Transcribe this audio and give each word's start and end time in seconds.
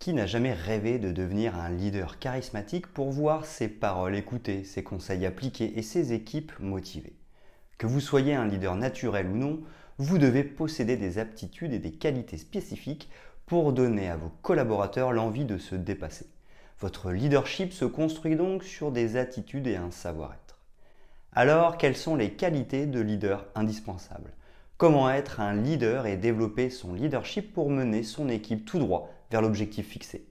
Qui 0.00 0.14
n'a 0.14 0.24
jamais 0.24 0.54
rêvé 0.54 0.98
de 0.98 1.12
devenir 1.12 1.58
un 1.58 1.68
leader 1.68 2.18
charismatique 2.18 2.86
pour 2.86 3.10
voir 3.10 3.44
ses 3.44 3.68
paroles 3.68 4.16
écoutées, 4.16 4.64
ses 4.64 4.82
conseils 4.82 5.26
appliqués 5.26 5.78
et 5.78 5.82
ses 5.82 6.14
équipes 6.14 6.58
motivées? 6.58 7.12
Que 7.76 7.86
vous 7.86 8.00
soyez 8.00 8.34
un 8.34 8.46
leader 8.46 8.76
naturel 8.76 9.26
ou 9.26 9.36
non, 9.36 9.60
vous 9.98 10.16
devez 10.16 10.42
posséder 10.42 10.96
des 10.96 11.18
aptitudes 11.18 11.74
et 11.74 11.78
des 11.78 11.92
qualités 11.92 12.38
spécifiques 12.38 13.10
pour 13.44 13.74
donner 13.74 14.08
à 14.08 14.16
vos 14.16 14.32
collaborateurs 14.40 15.12
l'envie 15.12 15.44
de 15.44 15.58
se 15.58 15.74
dépasser. 15.74 16.24
Votre 16.78 17.12
leadership 17.12 17.74
se 17.74 17.84
construit 17.84 18.36
donc 18.36 18.64
sur 18.64 18.92
des 18.92 19.16
attitudes 19.18 19.66
et 19.66 19.76
un 19.76 19.90
savoir-être. 19.90 20.56
Alors, 21.34 21.76
quelles 21.76 21.94
sont 21.94 22.16
les 22.16 22.30
qualités 22.30 22.86
de 22.86 23.00
leader 23.00 23.44
indispensables? 23.54 24.32
Comment 24.78 25.10
être 25.10 25.40
un 25.40 25.52
leader 25.52 26.06
et 26.06 26.16
développer 26.16 26.70
son 26.70 26.94
leadership 26.94 27.52
pour 27.52 27.68
mener 27.68 28.02
son 28.02 28.30
équipe 28.30 28.64
tout 28.64 28.78
droit 28.78 29.10
vers 29.30 29.42
l'objectif 29.42 29.88
fixé. 29.88 30.26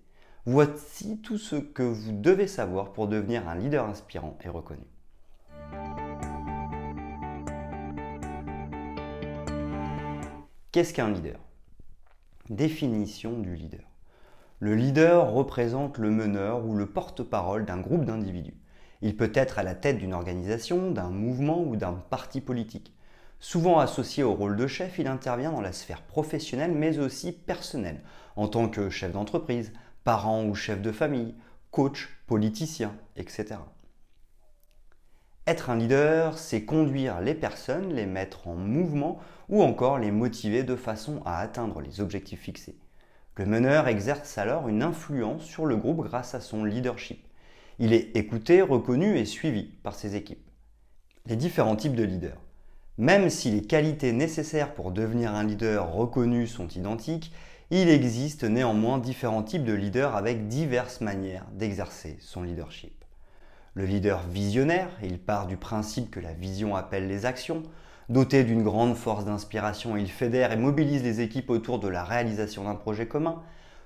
Voici 0.45 1.21
tout 1.21 1.37
ce 1.37 1.55
que 1.55 1.83
vous 1.83 2.11
devez 2.11 2.47
savoir 2.47 2.91
pour 2.93 3.07
devenir 3.07 3.47
un 3.47 3.55
leader 3.55 3.85
inspirant 3.85 4.37
et 4.43 4.49
reconnu. 4.49 4.85
Qu'est-ce 10.71 10.93
qu'un 10.93 11.11
leader? 11.11 11.39
Définition 12.49 13.39
du 13.39 13.55
leader. 13.55 13.85
Le 14.59 14.75
leader 14.75 15.31
représente 15.31 15.97
le 15.97 16.11
meneur 16.11 16.65
ou 16.65 16.75
le 16.75 16.85
porte-parole 16.85 17.65
d'un 17.65 17.79
groupe 17.79 18.05
d'individus. 18.05 18.57
Il 19.01 19.15
peut 19.15 19.31
être 19.33 19.59
à 19.59 19.63
la 19.63 19.75
tête 19.75 19.97
d'une 19.97 20.13
organisation, 20.13 20.91
d'un 20.91 21.09
mouvement 21.09 21.61
ou 21.63 21.75
d'un 21.75 21.93
parti 21.93 22.41
politique. 22.41 22.93
Souvent 23.41 23.79
associé 23.79 24.23
au 24.23 24.33
rôle 24.33 24.57
de 24.57 24.67
chef, 24.67 24.99
il 24.99 25.07
intervient 25.07 25.51
dans 25.51 25.61
la 25.61 25.71
sphère 25.71 26.01
professionnelle 26.01 26.73
mais 26.73 26.99
aussi 26.99 27.31
personnelle, 27.31 28.01
en 28.35 28.49
tant 28.49 28.67
que 28.67 28.89
chef 28.89 29.13
d'entreprise, 29.13 29.71
parent 30.03 30.43
ou 30.43 30.55
chef 30.55 30.81
de 30.81 30.91
famille, 30.91 31.35
coach, 31.71 32.09
politicien, 32.27 32.93
etc. 33.15 33.55
Être 35.47 35.69
un 35.69 35.77
leader, 35.77 36.37
c'est 36.37 36.65
conduire 36.65 37.21
les 37.21 37.33
personnes, 37.33 37.93
les 37.93 38.05
mettre 38.05 38.47
en 38.47 38.55
mouvement 38.55 39.19
ou 39.47 39.63
encore 39.63 39.97
les 39.97 40.11
motiver 40.11 40.63
de 40.63 40.75
façon 40.75 41.21
à 41.25 41.39
atteindre 41.39 41.81
les 41.81 42.01
objectifs 42.01 42.41
fixés. 42.41 42.77
Le 43.35 43.45
meneur 43.45 43.87
exerce 43.87 44.37
alors 44.37 44.67
une 44.67 44.83
influence 44.83 45.43
sur 45.43 45.65
le 45.65 45.77
groupe 45.77 46.05
grâce 46.05 46.35
à 46.35 46.41
son 46.41 46.65
leadership. 46.65 47.25
Il 47.79 47.93
est 47.93 48.15
écouté, 48.17 48.61
reconnu 48.61 49.17
et 49.17 49.23
suivi 49.23 49.63
par 49.63 49.95
ses 49.95 50.17
équipes. 50.17 50.45
Les 51.25 51.37
différents 51.37 51.77
types 51.77 51.95
de 51.95 52.03
leaders. 52.03 52.41
Même 52.99 53.29
si 53.29 53.49
les 53.49 53.61
qualités 53.61 54.11
nécessaires 54.11 54.73
pour 54.73 54.91
devenir 54.91 55.33
un 55.33 55.45
leader 55.45 55.89
reconnu 55.93 56.47
sont 56.47 56.67
identiques, 56.67 57.31
il 57.71 57.87
existe 57.87 58.43
néanmoins 58.43 58.97
différents 58.97 59.41
types 59.41 59.63
de 59.63 59.71
leaders 59.71 60.17
avec 60.17 60.49
diverses 60.49 60.99
manières 60.99 61.45
d'exercer 61.53 62.17
son 62.19 62.43
leadership. 62.43 62.91
Le 63.73 63.85
leader 63.85 64.27
visionnaire, 64.27 64.89
il 65.01 65.17
part 65.17 65.47
du 65.47 65.55
principe 65.55 66.11
que 66.11 66.19
la 66.19 66.33
vision 66.33 66.75
appelle 66.75 67.07
les 67.07 67.25
actions. 67.25 67.63
Doté 68.09 68.43
d'une 68.43 68.63
grande 68.63 68.97
force 68.97 69.23
d'inspiration, 69.23 69.95
il 69.95 70.11
fédère 70.11 70.51
et 70.51 70.57
mobilise 70.57 71.01
les 71.01 71.21
équipes 71.21 71.51
autour 71.51 71.79
de 71.79 71.87
la 71.87 72.03
réalisation 72.03 72.65
d'un 72.65 72.75
projet 72.75 73.07
commun. 73.07 73.41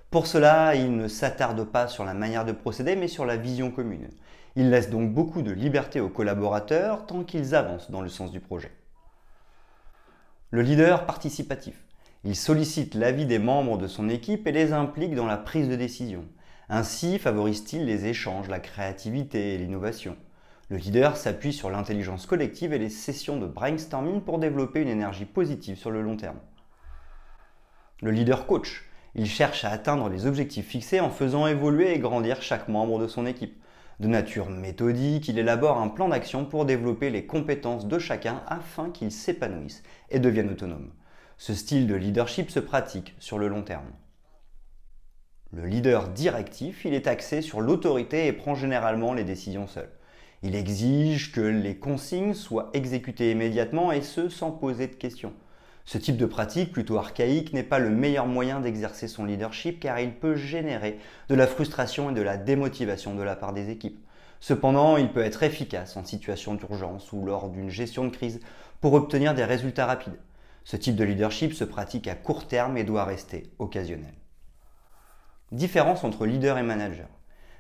Pour 0.10 0.26
cela, 0.26 0.74
il 0.74 0.98
ne 0.98 1.08
s'attarde 1.08 1.64
pas 1.66 1.88
sur 1.88 2.04
la 2.04 2.16
manière 2.16 2.46
de 2.46 2.52
procéder, 2.52 2.96
mais 2.96 3.08
sur 3.08 3.28
la 3.28 3.38
vision 3.38 3.70
commune. 3.70 4.10
Il 4.56 4.72
laisse 4.72 4.90
donc 4.90 5.14
beaucoup 5.14 5.44
de 5.44 5.52
liberté 5.52 6.02
aux 6.02 6.10
collaborateurs 6.10 7.06
tant 7.06 7.24
qu'ils 7.24 7.54
avancent 7.54 7.92
dans 7.92 8.02
le 8.02 8.10
sens 8.10 8.32
du 8.32 8.40
projet. 8.40 8.72
Le 10.54 10.62
leader 10.62 11.08
participatif. 11.08 11.74
Il 12.24 12.36
sollicite 12.36 12.94
l'avis 12.94 13.26
des 13.26 13.40
membres 13.40 13.80
de 13.80 13.88
son 13.88 14.08
équipe 14.08 14.46
et 14.46 14.52
les 14.52 14.72
implique 14.72 15.16
dans 15.16 15.26
la 15.26 15.38
prise 15.38 15.68
de 15.68 15.76
décision. 15.76 16.26
Ainsi 16.70 17.18
favorise-t-il 17.18 17.86
les 17.86 18.06
échanges, 18.06 18.50
la 18.50 18.60
créativité 18.60 19.56
et 19.56 19.58
l'innovation. 19.58 20.16
Le 20.70 20.78
leader 20.78 21.18
s'appuie 21.18 21.54
sur 21.54 21.72
l'intelligence 21.72 22.28
collective 22.28 22.72
et 22.72 22.78
les 22.78 22.92
sessions 22.92 23.40
de 23.40 23.48
brainstorming 23.48 24.22
pour 24.22 24.38
développer 24.38 24.80
une 24.82 24.90
énergie 24.90 25.26
positive 25.26 25.76
sur 25.76 25.90
le 25.90 26.04
long 26.04 26.18
terme. 26.18 26.38
Le 28.04 28.12
leader 28.12 28.46
coach. 28.46 28.88
Il 29.16 29.26
cherche 29.26 29.66
à 29.66 29.72
atteindre 29.72 30.08
les 30.08 30.28
objectifs 30.28 30.68
fixés 30.68 31.00
en 31.00 31.10
faisant 31.10 31.48
évoluer 31.48 31.96
et 31.96 32.00
grandir 32.00 32.44
chaque 32.44 32.68
membre 32.68 33.00
de 33.00 33.08
son 33.08 33.26
équipe. 33.26 33.60
De 34.00 34.08
nature 34.08 34.50
méthodique, 34.50 35.28
il 35.28 35.38
élabore 35.38 35.78
un 35.78 35.88
plan 35.88 36.10
d'action 36.10 36.46
pour 36.46 36.66
développer 36.66 37.10
les 37.10 37.26
compétences 37.26 37.88
de 37.88 38.00
chacun 38.00 38.42
afin 38.48 38.90
qu'ils 38.90 39.12
s'épanouissent 39.12 39.84
et 40.10 40.20
deviennent 40.20 40.52
autonomes. 40.52 40.92
Ce 41.38 41.54
style 41.54 41.88
de 41.88 41.96
leadership 41.96 42.50
se 42.50 42.60
pratique 42.60 43.16
sur 43.20 43.38
le 43.38 43.48
long 43.48 43.64
terme. 43.64 43.92
Le 45.52 45.66
leader 45.68 46.10
directif, 46.10 46.84
il 46.86 46.96
est 46.96 47.06
axé 47.06 47.42
sur 47.42 47.62
l'autorité 47.62 48.26
et 48.26 48.34
prend 48.34 48.56
généralement 48.56 49.14
les 49.14 49.24
décisions 49.24 49.68
seul. 49.68 49.90
Il 50.42 50.56
exige 50.56 51.32
que 51.32 51.42
les 51.42 51.78
consignes 51.78 52.34
soient 52.34 52.70
exécutées 52.74 53.32
immédiatement 53.32 53.92
et 53.92 54.02
ce 54.02 54.30
sans 54.30 54.52
poser 54.52 54.88
de 54.88 54.96
questions. 54.96 55.34
Ce 55.86 55.98
type 55.98 56.18
de 56.18 56.26
pratique, 56.26 56.72
plutôt 56.72 56.98
archaïque, 56.98 57.54
n'est 57.54 57.64
pas 57.64 57.80
le 57.80 57.90
meilleur 57.90 58.26
moyen 58.26 58.62
d'exercer 58.62 59.08
son 59.08 59.26
leadership 59.26 59.80
car 59.80 60.00
il 60.00 60.14
peut 60.14 60.36
générer 60.36 60.98
de 61.30 61.36
la 61.36 61.48
frustration 61.48 62.10
et 62.10 62.14
de 62.14 62.22
la 62.22 62.38
démotivation 62.38 63.16
de 63.16 63.24
la 63.24 63.36
part 63.36 63.54
des 63.54 63.70
équipes. 63.70 64.00
Cependant, 64.40 64.98
il 64.98 65.12
peut 65.12 65.24
être 65.24 65.44
efficace 65.44 65.96
en 65.98 66.04
situation 66.04 66.56
d'urgence 66.56 67.12
ou 67.14 67.26
lors 67.26 67.50
d'une 67.50 67.70
gestion 67.70 68.06
de 68.06 68.10
crise 68.10 68.40
pour 68.82 68.94
obtenir 68.94 69.34
des 69.34 69.46
résultats 69.46 69.86
rapides. 69.86 70.20
Ce 70.66 70.78
type 70.78 70.96
de 70.96 71.04
leadership 71.04 71.54
se 71.54 71.64
pratique 71.64 72.08
à 72.08 72.16
court 72.16 72.48
terme 72.48 72.78
et 72.78 72.84
doit 72.84 73.04
rester 73.04 73.52
occasionnel. 73.60 74.14
Différence 75.52 76.04
entre 76.04 76.26
leader 76.26 76.58
et 76.58 76.64
manager. 76.64 77.08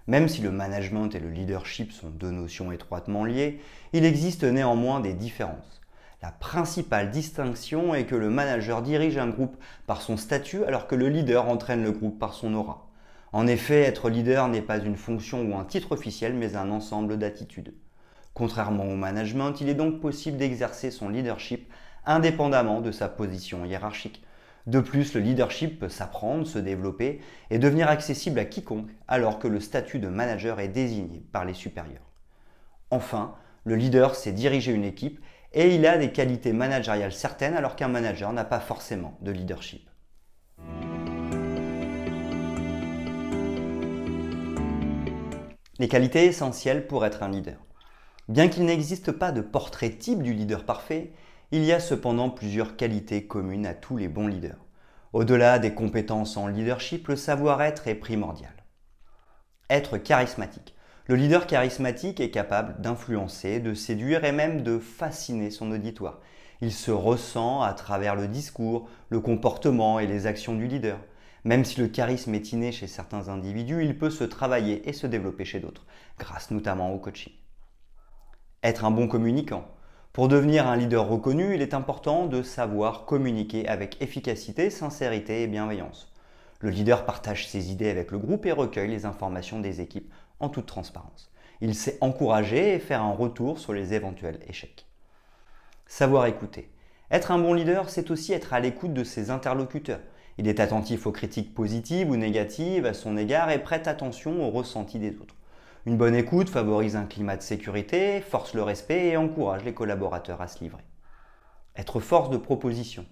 Même 0.08 0.28
si 0.28 0.42
le 0.42 0.52
management 0.52 1.10
et 1.16 1.20
le 1.20 1.30
leadership 1.30 1.92
sont 1.92 2.10
deux 2.10 2.32
notions 2.32 2.72
étroitement 2.72 3.24
liées, 3.24 3.62
il 3.94 4.04
existe 4.04 4.44
néanmoins 4.44 5.00
des 5.00 5.14
différences. 5.14 5.83
La 6.24 6.32
principale 6.32 7.12
distinction 7.12 7.94
est 7.94 8.06
que 8.06 8.16
le 8.16 8.30
manager 8.30 8.82
dirige 8.82 9.18
un 9.18 9.28
groupe 9.28 9.58
par 9.86 10.02
son 10.02 10.16
statut 10.16 10.64
alors 10.64 10.88
que 10.88 10.96
le 10.96 11.10
leader 11.10 11.50
entraîne 11.50 11.84
le 11.84 11.92
groupe 11.92 12.18
par 12.18 12.34
son 12.34 12.54
aura. 12.54 12.88
En 13.34 13.46
effet, 13.46 13.82
être 13.82 14.10
leader 14.10 14.48
n'est 14.48 14.62
pas 14.62 14.78
une 14.78 14.96
fonction 14.96 15.44
ou 15.44 15.58
un 15.58 15.66
titre 15.66 15.92
officiel 15.92 16.34
mais 16.34 16.56
un 16.56 16.72
ensemble 16.72 17.18
d'attitudes. 17.18 17.74
Contrairement 18.34 18.86
au 18.86 18.96
management, 18.96 19.60
il 19.60 19.68
est 19.68 19.74
donc 19.74 20.00
possible 20.00 20.38
d'exercer 20.38 20.92
son 20.92 21.10
leadership 21.10 21.70
indépendamment 22.06 22.80
de 22.80 22.94
sa 22.94 23.10
position 23.10 23.66
hiérarchique. 23.66 24.24
De 24.66 24.80
plus, 24.80 25.16
le 25.16 25.20
leadership 25.20 25.78
peut 25.78 25.90
s'apprendre, 25.90 26.48
se 26.48 26.58
développer 26.58 27.20
et 27.50 27.60
devenir 27.60 27.90
accessible 27.90 28.40
à 28.40 28.46
quiconque 28.46 28.92
alors 29.10 29.40
que 29.40 29.50
le 29.50 29.60
statut 29.60 30.00
de 30.00 30.08
manager 30.08 30.62
est 30.62 30.70
désigné 30.70 31.22
par 31.34 31.44
les 31.44 31.54
supérieurs. 31.54 32.14
Enfin, 32.92 33.36
le 33.66 33.76
leader 33.76 34.16
sait 34.16 34.32
diriger 34.32 34.72
une 34.72 34.86
équipe 34.86 35.20
et 35.54 35.76
il 35.76 35.86
a 35.86 35.98
des 35.98 36.12
qualités 36.12 36.54
managériales 36.54 37.14
certaines 37.14 37.54
alors 37.56 37.76
qu'un 37.76 37.88
manager 37.88 38.34
n'a 38.34 38.44
pas 38.44 38.60
forcément 38.60 39.18
de 39.22 39.32
leadership. 39.32 39.88
Les 45.80 45.88
qualités 45.88 46.26
essentielles 46.26 46.88
pour 46.88 47.06
être 47.06 47.24
un 47.24 47.30
leader. 47.30 47.58
Bien 48.30 48.48
qu'il 48.48 48.66
n'existe 48.66 49.12
pas 49.12 49.32
de 49.32 49.42
portrait 49.42 49.90
type 49.90 50.24
du 50.24 50.34
leader 50.34 50.66
parfait, 50.66 51.12
il 51.52 51.64
y 51.64 51.72
a 51.72 51.80
cependant 51.80 52.30
plusieurs 52.30 52.76
qualités 52.76 53.28
communes 53.28 53.66
à 53.66 53.74
tous 53.74 53.98
les 53.98 54.08
bons 54.08 54.28
leaders. 54.28 54.66
Au-delà 55.12 55.60
des 55.60 55.74
compétences 55.74 56.38
en 56.38 56.48
leadership, 56.48 57.08
le 57.08 57.16
savoir-être 57.16 57.88
est 57.88 57.96
primordial. 57.96 58.54
Être 59.70 59.98
charismatique. 59.98 60.76
Le 61.08 61.16
leader 61.16 61.48
charismatique 61.48 62.22
est 62.22 62.30
capable 62.30 62.80
d'influencer, 62.80 63.60
de 63.60 63.74
séduire 63.74 64.24
et 64.24 64.32
même 64.32 64.64
de 64.64 64.80
fasciner 64.80 65.52
son 65.52 65.70
auditoire. 65.72 66.22
Il 66.62 66.72
se 66.72 66.92
ressent 66.92 67.62
à 67.62 67.74
travers 67.74 68.16
le 68.16 68.30
discours, 68.30 68.88
le 69.10 69.20
comportement 69.20 70.00
et 70.00 70.08
les 70.08 70.28
actions 70.28 70.56
du 70.56 70.66
leader. 70.66 70.98
Même 71.44 71.66
si 71.66 71.82
le 71.82 71.90
charisme 71.90 72.34
est 72.36 72.54
inné 72.54 72.72
chez 72.72 72.88
certains 72.88 73.28
individus, 73.28 73.84
il 73.84 73.98
peut 73.98 74.10
se 74.10 74.24
travailler 74.24 74.88
et 74.88 74.94
se 74.94 75.06
développer 75.06 75.44
chez 75.44 75.60
d'autres, 75.60 75.86
grâce 76.18 76.52
notamment 76.52 76.94
au 76.94 77.00
coaching. 77.00 77.34
Être 78.64 78.86
un 78.86 78.92
bon 78.92 79.10
communicant. 79.10 79.68
Pour 80.14 80.30
devenir 80.30 80.70
un 80.70 80.78
leader 80.78 81.06
reconnu, 81.06 81.54
il 81.54 81.62
est 81.62 81.74
important 81.74 82.28
de 82.28 82.44
savoir 82.44 83.04
communiquer 83.04 83.68
avec 83.68 84.02
efficacité, 84.02 84.70
sincérité 84.70 85.44
et 85.44 85.48
bienveillance. 85.48 86.14
Le 86.62 86.70
leader 86.70 87.04
partage 87.04 87.50
ses 87.50 87.72
idées 87.74 87.90
avec 87.90 88.12
le 88.12 88.20
groupe 88.20 88.46
et 88.46 88.54
recueille 88.54 88.90
les 88.90 89.06
informations 89.06 89.60
des 89.60 89.82
équipes 89.82 90.14
en 90.44 90.50
toute 90.50 90.66
transparence. 90.66 91.32
Il 91.62 91.74
sait 91.74 91.98
encourager 92.02 92.76
et 92.76 92.80
faire 92.80 93.02
un 93.02 93.14
retour 93.14 93.60
sur 93.60 93.74
les 93.74 93.94
éventuels 93.94 94.40
échecs. 94.48 94.86
Savoir 95.88 96.26
écouter. 96.26 96.70
Être 97.10 97.32
un 97.32 97.40
bon 97.40 97.54
leader, 97.54 97.90
c'est 97.90 98.12
aussi 98.12 98.34
être 98.34 98.54
à 98.54 98.60
l'écoute 98.60 98.94
de 98.94 99.04
ses 99.04 99.30
interlocuteurs. 99.30 100.02
Il 100.38 100.48
est 100.48 100.60
attentif 100.60 101.06
aux 101.06 101.12
critiques 101.12 101.54
positives 101.54 102.10
ou 102.10 102.16
négatives 102.16 102.86
à 102.86 102.94
son 102.94 103.18
égard 103.18 103.52
et 103.52 103.62
prête 103.62 103.88
attention 103.88 104.46
aux 104.46 104.50
ressentis 104.50 105.00
des 105.00 105.16
autres. 105.18 105.36
Une 105.86 105.98
bonne 105.98 106.16
écoute 106.16 106.50
favorise 106.50 106.96
un 106.96 107.06
climat 107.06 107.38
de 107.38 107.42
sécurité, 107.42 108.20
force 108.22 108.54
le 108.54 108.64
respect 108.64 109.10
et 109.10 109.18
encourage 109.18 109.64
les 109.64 109.74
collaborateurs 109.74 110.42
à 110.42 110.48
se 110.48 110.64
livrer. 110.64 110.84
Être 111.76 112.00
force 112.00 112.30
de 112.30 112.38
proposition. 112.38 113.06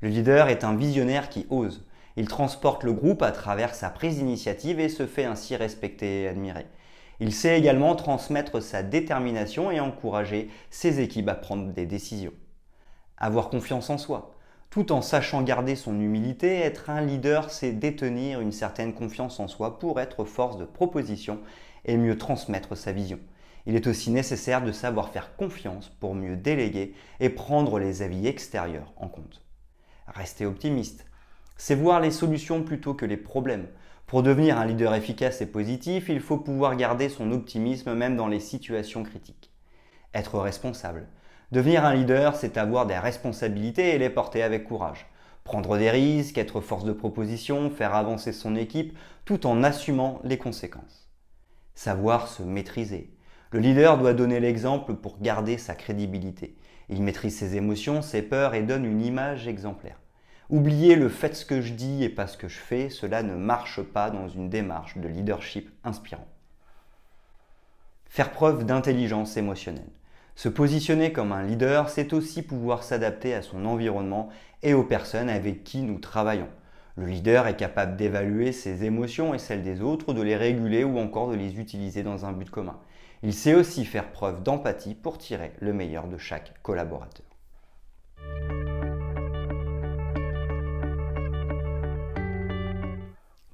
Le 0.00 0.08
leader 0.08 0.48
est 0.48 0.64
un 0.64 0.76
visionnaire 0.76 1.28
qui 1.28 1.46
ose. 1.50 1.86
Il 2.16 2.28
transporte 2.28 2.82
le 2.82 2.92
groupe 2.92 3.22
à 3.22 3.30
travers 3.30 3.74
sa 3.74 3.90
prise 3.90 4.16
d'initiative 4.16 4.80
et 4.80 4.88
se 4.88 5.06
fait 5.06 5.24
ainsi 5.24 5.54
respecter 5.54 6.22
et 6.22 6.28
admirer. 6.28 6.66
Il 7.20 7.32
sait 7.32 7.58
également 7.58 7.94
transmettre 7.94 8.62
sa 8.62 8.82
détermination 8.82 9.70
et 9.70 9.80
encourager 9.80 10.50
ses 10.70 11.00
équipes 11.00 11.28
à 11.28 11.34
prendre 11.34 11.72
des 11.72 11.86
décisions. 11.86 12.32
Avoir 13.18 13.48
confiance 13.48 13.90
en 13.90 13.98
soi. 13.98 14.32
Tout 14.70 14.92
en 14.92 15.00
sachant 15.00 15.42
garder 15.42 15.76
son 15.76 15.98
humilité, 16.00 16.58
être 16.58 16.90
un 16.90 17.00
leader, 17.00 17.50
c'est 17.50 17.72
détenir 17.72 18.40
une 18.40 18.52
certaine 18.52 18.92
confiance 18.92 19.40
en 19.40 19.48
soi 19.48 19.78
pour 19.78 20.00
être 20.00 20.24
force 20.24 20.58
de 20.58 20.66
proposition 20.66 21.40
et 21.86 21.96
mieux 21.96 22.18
transmettre 22.18 22.76
sa 22.76 22.92
vision. 22.92 23.18
Il 23.64 23.74
est 23.74 23.86
aussi 23.86 24.10
nécessaire 24.10 24.62
de 24.62 24.72
savoir 24.72 25.10
faire 25.10 25.36
confiance 25.36 25.88
pour 25.88 26.14
mieux 26.14 26.36
déléguer 26.36 26.94
et 27.20 27.30
prendre 27.30 27.78
les 27.78 28.02
avis 28.02 28.26
extérieurs 28.26 28.92
en 28.96 29.08
compte. 29.08 29.42
Rester 30.06 30.46
optimiste. 30.46 31.06
C'est 31.58 31.74
voir 31.74 32.00
les 32.00 32.10
solutions 32.10 32.62
plutôt 32.62 32.94
que 32.94 33.06
les 33.06 33.16
problèmes. 33.16 33.66
Pour 34.06 34.22
devenir 34.22 34.58
un 34.58 34.66
leader 34.66 34.94
efficace 34.94 35.40
et 35.40 35.46
positif, 35.46 36.08
il 36.08 36.20
faut 36.20 36.36
pouvoir 36.36 36.76
garder 36.76 37.08
son 37.08 37.32
optimisme 37.32 37.94
même 37.94 38.14
dans 38.14 38.28
les 38.28 38.40
situations 38.40 39.02
critiques. 39.02 39.50
Être 40.14 40.38
responsable. 40.38 41.08
Devenir 41.52 41.84
un 41.84 41.94
leader, 41.94 42.36
c'est 42.36 42.56
avoir 42.56 42.86
des 42.86 42.98
responsabilités 42.98 43.94
et 43.94 43.98
les 43.98 44.10
porter 44.10 44.42
avec 44.42 44.64
courage. 44.64 45.06
Prendre 45.44 45.78
des 45.78 45.90
risques, 45.90 46.38
être 46.38 46.60
force 46.60 46.84
de 46.84 46.92
proposition, 46.92 47.70
faire 47.70 47.94
avancer 47.94 48.32
son 48.32 48.54
équipe, 48.54 48.96
tout 49.24 49.46
en 49.46 49.62
assumant 49.62 50.20
les 50.24 50.38
conséquences. 50.38 51.08
Savoir 51.74 52.28
se 52.28 52.42
maîtriser. 52.42 53.16
Le 53.50 53.60
leader 53.60 53.96
doit 53.96 54.12
donner 54.12 54.40
l'exemple 54.40 54.94
pour 54.94 55.20
garder 55.20 55.56
sa 55.56 55.74
crédibilité. 55.74 56.56
Il 56.88 57.02
maîtrise 57.02 57.36
ses 57.36 57.56
émotions, 57.56 58.02
ses 58.02 58.22
peurs 58.22 58.54
et 58.54 58.62
donne 58.62 58.84
une 58.84 59.02
image 59.02 59.48
exemplaire. 59.48 60.00
Oublier 60.48 60.94
le 60.94 61.08
fait 61.08 61.34
ce 61.34 61.44
que 61.44 61.60
je 61.60 61.72
dis 61.72 62.04
et 62.04 62.08
pas 62.08 62.28
ce 62.28 62.36
que 62.36 62.46
je 62.46 62.58
fais, 62.58 62.88
cela 62.88 63.24
ne 63.24 63.34
marche 63.34 63.82
pas 63.82 64.10
dans 64.10 64.28
une 64.28 64.48
démarche 64.48 64.96
de 64.96 65.08
leadership 65.08 65.68
inspirant. 65.82 66.28
Faire 68.04 68.30
preuve 68.30 68.64
d'intelligence 68.64 69.36
émotionnelle. 69.36 69.90
Se 70.36 70.48
positionner 70.48 71.12
comme 71.12 71.32
un 71.32 71.42
leader, 71.42 71.88
c'est 71.88 72.12
aussi 72.12 72.42
pouvoir 72.42 72.84
s'adapter 72.84 73.34
à 73.34 73.42
son 73.42 73.64
environnement 73.64 74.28
et 74.62 74.72
aux 74.72 74.84
personnes 74.84 75.28
avec 75.28 75.64
qui 75.64 75.82
nous 75.82 75.98
travaillons. 75.98 76.48
Le 76.94 77.06
leader 77.06 77.48
est 77.48 77.56
capable 77.56 77.96
d'évaluer 77.96 78.52
ses 78.52 78.84
émotions 78.84 79.34
et 79.34 79.38
celles 79.38 79.64
des 79.64 79.82
autres, 79.82 80.14
de 80.14 80.22
les 80.22 80.36
réguler 80.36 80.84
ou 80.84 80.98
encore 80.98 81.28
de 81.28 81.34
les 81.36 81.58
utiliser 81.58 82.04
dans 82.04 82.24
un 82.24 82.32
but 82.32 82.50
commun. 82.50 82.78
Il 83.24 83.34
sait 83.34 83.54
aussi 83.54 83.84
faire 83.84 84.12
preuve 84.12 84.44
d'empathie 84.44 84.94
pour 84.94 85.18
tirer 85.18 85.52
le 85.58 85.72
meilleur 85.72 86.06
de 86.06 86.18
chaque 86.18 86.54
collaborateur. 86.62 87.25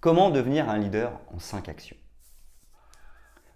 Comment 0.03 0.31
devenir 0.31 0.69
un 0.69 0.79
leader 0.79 1.21
en 1.33 1.39
5 1.39 1.69
actions? 1.69 1.97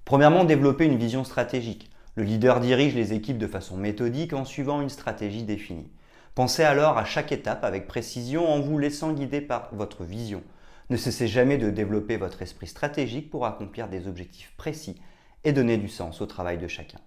Premièrement, 0.05 0.45
développer 0.45 0.85
une 0.85 0.97
vision 0.97 1.25
stratégique. 1.25 1.91
Le 2.15 2.23
leader 2.23 2.61
dirige 2.61 2.95
les 2.95 3.15
équipes 3.15 3.37
de 3.37 3.49
façon 3.49 3.77
méthodique 3.77 4.33
en 4.33 4.45
suivant 4.45 4.81
une 4.81 4.89
stratégie 4.89 5.43
définie. 5.43 5.91
Pensez 6.37 6.63
alors 6.63 6.99
à 6.99 7.05
chaque 7.05 7.33
étape 7.33 7.65
avec 7.65 7.89
précision 7.89 8.49
en 8.49 8.61
vous 8.61 8.79
laissant 8.79 9.13
guider 9.13 9.41
par 9.41 9.71
votre 9.73 10.05
vision. 10.05 10.41
Ne 10.89 10.97
cessez 10.97 11.27
jamais 11.27 11.59
de 11.59 11.69
développer 11.69 12.17
votre 12.17 12.41
esprit 12.43 12.69
stratégique 12.69 13.29
pour 13.29 13.45
accomplir 13.45 13.89
des 13.89 14.07
objectifs 14.07 14.55
précis 14.57 15.03
et 15.43 15.53
donner 15.53 15.79
du 15.79 15.89
sens 15.89 16.21
au 16.21 16.27
travail 16.27 16.59
de 16.59 16.69
chacun. 16.69 17.01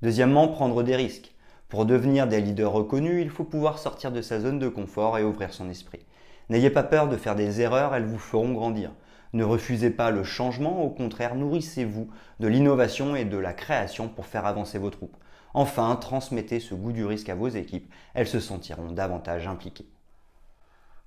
Deuxièmement, 0.00 0.48
prendre 0.48 0.82
des 0.82 0.96
risques. 0.96 1.34
Pour 1.68 1.84
devenir 1.84 2.26
des 2.26 2.40
leaders 2.40 2.72
reconnus, 2.72 3.22
il 3.22 3.28
faut 3.28 3.44
pouvoir 3.44 3.78
sortir 3.78 4.12
de 4.12 4.22
sa 4.22 4.40
zone 4.40 4.58
de 4.58 4.68
confort 4.68 5.18
et 5.18 5.24
ouvrir 5.24 5.52
son 5.52 5.68
esprit. 5.68 6.06
N'ayez 6.48 6.70
pas 6.70 6.82
peur 6.82 7.08
de 7.08 7.16
faire 7.16 7.34
des 7.34 7.60
erreurs, 7.60 7.94
elles 7.94 8.04
vous 8.04 8.18
feront 8.18 8.52
grandir. 8.52 8.92
Ne 9.32 9.44
refusez 9.44 9.90
pas 9.90 10.10
le 10.10 10.22
changement, 10.22 10.82
au 10.82 10.90
contraire, 10.90 11.34
nourrissez-vous 11.34 12.08
de 12.40 12.46
l'innovation 12.46 13.16
et 13.16 13.24
de 13.24 13.36
la 13.36 13.52
création 13.52 14.08
pour 14.08 14.26
faire 14.26 14.46
avancer 14.46 14.78
vos 14.78 14.90
troupes. 14.90 15.16
Enfin, 15.54 15.96
transmettez 15.96 16.60
ce 16.60 16.74
goût 16.74 16.92
du 16.92 17.04
risque 17.04 17.28
à 17.28 17.34
vos 17.34 17.48
équipes, 17.48 17.92
elles 18.14 18.28
se 18.28 18.40
sentiront 18.40 18.92
davantage 18.92 19.46
impliquées. 19.46 19.88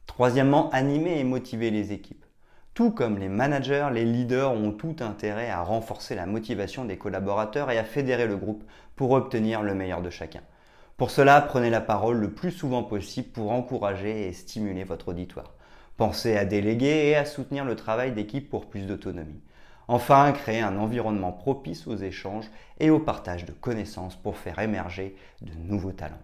Troisièmement, 0.07 0.69
animez 0.71 1.19
et 1.19 1.23
motivez 1.23 1.71
les 1.71 1.93
équipes. 1.93 2.25
Tout 2.73 2.91
comme 2.91 3.17
les 3.17 3.29
managers, 3.29 3.89
les 3.93 4.05
leaders 4.05 4.51
ont 4.51 4.71
tout 4.71 4.95
intérêt 5.01 5.49
à 5.49 5.63
renforcer 5.63 6.15
la 6.15 6.25
motivation 6.25 6.85
des 6.85 6.97
collaborateurs 6.97 7.71
et 7.71 7.77
à 7.77 7.83
fédérer 7.83 8.25
le 8.25 8.37
groupe 8.37 8.63
pour 8.95 9.11
obtenir 9.11 9.61
le 9.61 9.73
meilleur 9.75 10.01
de 10.01 10.09
chacun. 10.09 10.41
Pour 10.99 11.11
cela, 11.11 11.39
prenez 11.39 11.69
la 11.69 11.79
parole 11.79 12.17
le 12.17 12.33
plus 12.33 12.51
souvent 12.51 12.83
possible 12.83 13.29
pour 13.29 13.53
encourager 13.53 14.27
et 14.27 14.33
stimuler 14.33 14.83
votre 14.83 15.07
auditoire. 15.07 15.53
Pensez 15.95 16.35
à 16.35 16.43
déléguer 16.43 17.07
et 17.07 17.15
à 17.15 17.23
soutenir 17.23 17.63
le 17.63 17.77
travail 17.77 18.11
d'équipe 18.11 18.49
pour 18.49 18.65
plus 18.65 18.81
d'autonomie. 18.81 19.39
Enfin, 19.87 20.29
créez 20.33 20.59
un 20.59 20.77
environnement 20.77 21.31
propice 21.31 21.87
aux 21.87 21.95
échanges 21.95 22.51
et 22.81 22.89
au 22.89 22.99
partage 22.99 23.45
de 23.45 23.53
connaissances 23.53 24.17
pour 24.17 24.35
faire 24.35 24.59
émerger 24.59 25.15
de 25.41 25.53
nouveaux 25.53 25.93
talents. 25.93 26.21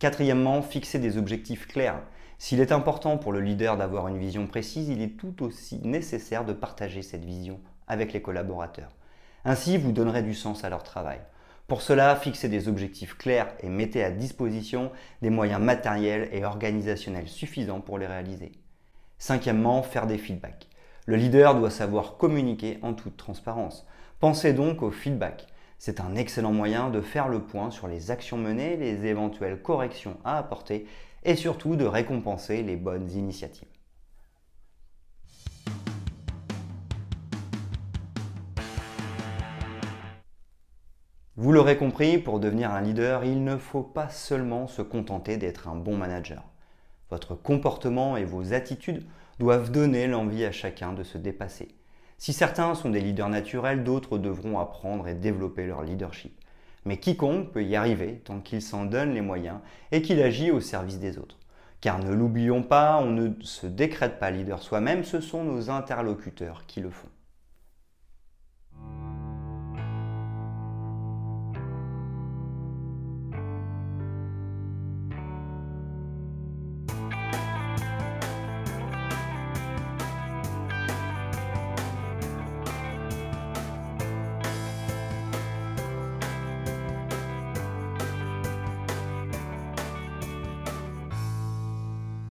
Quatrièmement, 0.00 0.60
fixez 0.60 0.98
des 0.98 1.16
objectifs 1.16 1.66
clairs. 1.66 2.02
S'il 2.36 2.60
est 2.60 2.72
important 2.72 3.16
pour 3.16 3.32
le 3.32 3.40
leader 3.40 3.78
d'avoir 3.78 4.08
une 4.08 4.18
vision 4.18 4.46
précise, 4.46 4.90
il 4.90 5.00
est 5.00 5.16
tout 5.16 5.42
aussi 5.42 5.80
nécessaire 5.82 6.44
de 6.44 6.52
partager 6.52 7.00
cette 7.00 7.24
vision 7.24 7.58
avec 7.88 8.12
les 8.12 8.20
collaborateurs. 8.20 8.92
Ainsi, 9.46 9.78
vous 9.78 9.92
donnerez 9.92 10.22
du 10.22 10.34
sens 10.34 10.62
à 10.62 10.68
leur 10.68 10.82
travail. 10.82 11.20
Pour 11.68 11.82
cela, 11.82 12.14
fixez 12.14 12.48
des 12.48 12.68
objectifs 12.68 13.18
clairs 13.18 13.52
et 13.58 13.68
mettez 13.68 14.04
à 14.04 14.12
disposition 14.12 14.92
des 15.20 15.30
moyens 15.30 15.60
matériels 15.60 16.28
et 16.32 16.44
organisationnels 16.44 17.26
suffisants 17.26 17.80
pour 17.80 17.98
les 17.98 18.06
réaliser. 18.06 18.52
Cinquièmement, 19.18 19.82
faire 19.82 20.06
des 20.06 20.18
feedbacks. 20.18 20.68
Le 21.06 21.16
leader 21.16 21.56
doit 21.56 21.70
savoir 21.70 22.18
communiquer 22.18 22.78
en 22.82 22.94
toute 22.94 23.16
transparence. 23.16 23.84
Pensez 24.20 24.52
donc 24.52 24.82
au 24.82 24.92
feedback. 24.92 25.48
C'est 25.78 26.00
un 26.00 26.14
excellent 26.14 26.52
moyen 26.52 26.88
de 26.88 27.00
faire 27.00 27.28
le 27.28 27.42
point 27.42 27.72
sur 27.72 27.88
les 27.88 28.12
actions 28.12 28.38
menées, 28.38 28.76
les 28.76 29.04
éventuelles 29.06 29.60
corrections 29.60 30.18
à 30.24 30.38
apporter 30.38 30.86
et 31.24 31.34
surtout 31.34 31.74
de 31.74 31.84
récompenser 31.84 32.62
les 32.62 32.76
bonnes 32.76 33.10
initiatives. 33.10 33.75
Vous 41.38 41.52
l'aurez 41.52 41.76
compris, 41.76 42.16
pour 42.16 42.40
devenir 42.40 42.70
un 42.70 42.80
leader, 42.80 43.22
il 43.22 43.44
ne 43.44 43.58
faut 43.58 43.82
pas 43.82 44.08
seulement 44.08 44.66
se 44.66 44.80
contenter 44.80 45.36
d'être 45.36 45.68
un 45.68 45.76
bon 45.76 45.94
manager. 45.94 46.42
Votre 47.10 47.34
comportement 47.34 48.16
et 48.16 48.24
vos 48.24 48.54
attitudes 48.54 49.04
doivent 49.38 49.70
donner 49.70 50.06
l'envie 50.06 50.46
à 50.46 50.50
chacun 50.50 50.94
de 50.94 51.02
se 51.02 51.18
dépasser. 51.18 51.68
Si 52.16 52.32
certains 52.32 52.74
sont 52.74 52.88
des 52.88 53.02
leaders 53.02 53.28
naturels, 53.28 53.84
d'autres 53.84 54.16
devront 54.16 54.58
apprendre 54.58 55.08
et 55.08 55.14
développer 55.14 55.66
leur 55.66 55.82
leadership. 55.82 56.32
Mais 56.86 56.96
quiconque 56.96 57.52
peut 57.52 57.64
y 57.64 57.76
arriver 57.76 58.22
tant 58.24 58.40
qu'il 58.40 58.62
s'en 58.62 58.86
donne 58.86 59.12
les 59.12 59.20
moyens 59.20 59.58
et 59.92 60.00
qu'il 60.00 60.22
agit 60.22 60.50
au 60.50 60.60
service 60.60 61.00
des 61.00 61.18
autres. 61.18 61.36
Car 61.82 61.98
ne 61.98 62.14
l'oublions 62.14 62.62
pas, 62.62 62.96
on 62.96 63.10
ne 63.10 63.32
se 63.42 63.66
décrète 63.66 64.18
pas 64.18 64.30
leader 64.30 64.62
soi-même, 64.62 65.04
ce 65.04 65.20
sont 65.20 65.44
nos 65.44 65.68
interlocuteurs 65.68 66.64
qui 66.66 66.80
le 66.80 66.88
font. 66.88 67.08